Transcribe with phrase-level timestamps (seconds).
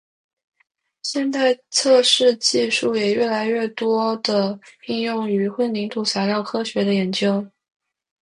[1.03, 7.45] 现代测试技术也越来越多地应用于混凝土材料科学的研究。